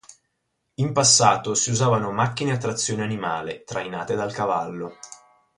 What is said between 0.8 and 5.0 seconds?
passato si usavano macchine a trazione animale, trainate dal cavallo.